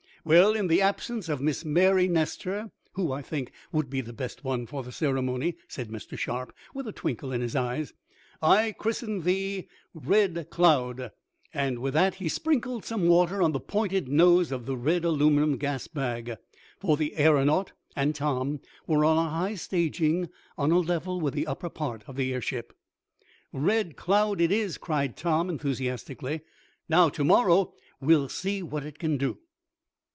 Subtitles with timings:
[0.23, 4.43] "Well, in the absence of Miss Mary Nestor, who, I think, would be the best
[4.43, 6.15] one for the ceremony," said Mr.
[6.15, 7.95] Sharp, with a twinkle in his eyes,
[8.39, 11.09] "I christen thee Red Cloud,"
[11.55, 15.57] and with that he sprinkled some water on the pointed nose of the red aluminum
[15.57, 16.35] gas bag,
[16.77, 21.47] for the aeronaut and Tom were on a high staging, on a level with the
[21.47, 22.73] upper part of the airship.
[23.51, 26.41] "Red Cloud it is!" cried Tom, enthusiastically.
[26.87, 29.39] "Now, to morrow we'll see what it can do."